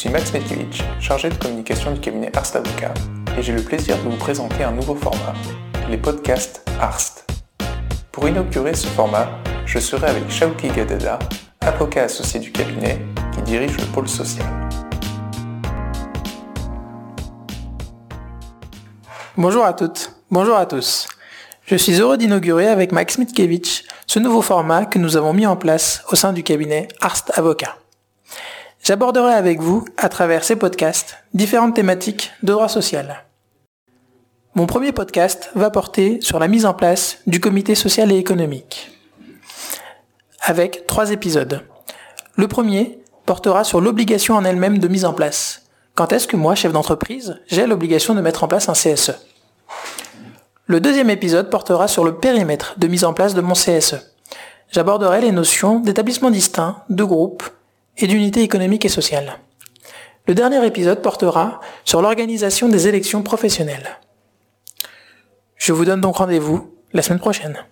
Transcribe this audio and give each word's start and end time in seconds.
suis 0.00 0.08
Max 0.08 0.32
Metkiewicz, 0.32 0.82
chargé 0.98 1.28
de 1.28 1.34
communication 1.34 1.92
du 1.92 2.00
cabinet 2.00 2.34
Arst 2.34 2.56
Avocat, 2.56 2.94
et 3.36 3.42
j'ai 3.42 3.52
le 3.52 3.60
plaisir 3.60 3.98
de 3.98 4.08
vous 4.08 4.16
présenter 4.16 4.64
un 4.64 4.72
nouveau 4.72 4.94
format, 4.94 5.34
les 5.90 5.98
podcasts 5.98 6.62
Arst. 6.80 7.26
Pour 8.10 8.26
inaugurer 8.26 8.72
ce 8.72 8.86
format, 8.86 9.28
je 9.66 9.78
serai 9.78 10.06
avec 10.06 10.30
Shauki 10.30 10.68
Gadada, 10.68 11.18
avocat 11.60 12.04
associé 12.04 12.40
du 12.40 12.50
cabinet 12.50 12.98
qui 13.34 13.42
dirige 13.42 13.76
le 13.76 13.84
pôle 13.92 14.08
social. 14.08 14.46
Bonjour 19.36 19.66
à 19.66 19.74
toutes, 19.74 20.14
bonjour 20.30 20.56
à 20.56 20.64
tous. 20.64 21.08
Je 21.66 21.76
suis 21.76 22.00
heureux 22.00 22.16
d'inaugurer 22.16 22.68
avec 22.68 22.92
Max 22.92 23.18
Mitkevich 23.18 23.84
ce 24.06 24.18
nouveau 24.18 24.40
format 24.40 24.86
que 24.86 24.98
nous 24.98 25.18
avons 25.18 25.34
mis 25.34 25.46
en 25.46 25.56
place 25.56 26.02
au 26.10 26.16
sein 26.16 26.32
du 26.32 26.42
cabinet 26.42 26.88
Arst 27.02 27.30
Avocat. 27.34 27.79
J'aborderai 28.82 29.34
avec 29.34 29.60
vous, 29.60 29.84
à 29.98 30.08
travers 30.08 30.42
ces 30.42 30.56
podcasts, 30.56 31.18
différentes 31.34 31.74
thématiques 31.74 32.32
de 32.42 32.52
droit 32.52 32.68
social. 32.68 33.24
Mon 34.54 34.66
premier 34.66 34.92
podcast 34.92 35.50
va 35.54 35.68
porter 35.68 36.18
sur 36.22 36.38
la 36.38 36.48
mise 36.48 36.64
en 36.64 36.72
place 36.72 37.18
du 37.26 37.40
comité 37.40 37.74
social 37.74 38.10
et 38.10 38.16
économique, 38.16 38.90
avec 40.40 40.86
trois 40.86 41.10
épisodes. 41.10 41.62
Le 42.36 42.48
premier 42.48 42.98
portera 43.26 43.64
sur 43.64 43.82
l'obligation 43.82 44.34
en 44.34 44.46
elle-même 44.46 44.78
de 44.78 44.88
mise 44.88 45.04
en 45.04 45.12
place. 45.12 45.66
Quand 45.94 46.12
est-ce 46.14 46.26
que 46.26 46.38
moi, 46.38 46.54
chef 46.54 46.72
d'entreprise, 46.72 47.38
j'ai 47.48 47.66
l'obligation 47.66 48.14
de 48.14 48.22
mettre 48.22 48.44
en 48.44 48.48
place 48.48 48.70
un 48.70 48.72
CSE 48.72 49.12
Le 50.64 50.80
deuxième 50.80 51.10
épisode 51.10 51.50
portera 51.50 51.86
sur 51.86 52.02
le 52.02 52.16
périmètre 52.16 52.74
de 52.78 52.86
mise 52.86 53.04
en 53.04 53.12
place 53.12 53.34
de 53.34 53.42
mon 53.42 53.52
CSE. 53.52 53.96
J'aborderai 54.70 55.20
les 55.20 55.32
notions 55.32 55.80
d'établissement 55.80 56.30
distinct, 56.30 56.82
de 56.88 57.04
groupe 57.04 57.42
et 58.02 58.06
d'unité 58.06 58.42
économique 58.42 58.84
et 58.84 58.88
sociale. 58.88 59.38
Le 60.26 60.34
dernier 60.34 60.64
épisode 60.66 61.02
portera 61.02 61.60
sur 61.84 62.02
l'organisation 62.02 62.68
des 62.68 62.88
élections 62.88 63.22
professionnelles. 63.22 63.98
Je 65.56 65.72
vous 65.72 65.84
donne 65.84 66.00
donc 66.00 66.16
rendez-vous 66.16 66.74
la 66.92 67.02
semaine 67.02 67.20
prochaine. 67.20 67.64